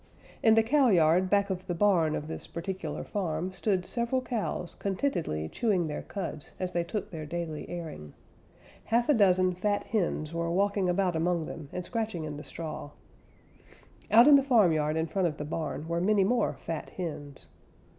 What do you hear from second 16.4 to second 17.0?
fat